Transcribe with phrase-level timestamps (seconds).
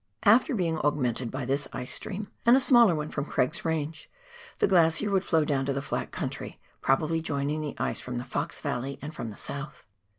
[0.23, 4.09] After being augmented by this ice stream, and a smaller one from Craig's Range,
[4.57, 8.23] the glacier would flow down to the flat country, probably joining the ice from the
[8.23, 9.85] Fox Yalley and from the south.